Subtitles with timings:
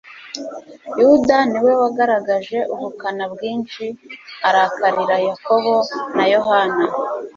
[1.01, 3.85] Yuda ni we wagaragaj e ubukana bwinshi,
[4.47, 5.73] arakarira Yakobo
[6.15, 6.85] na Yohana.